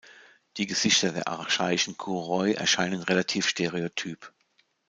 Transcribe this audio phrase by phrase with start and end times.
[0.57, 4.33] Die Gesichter der archaischen Kouroi erscheinen relativ stereotyp.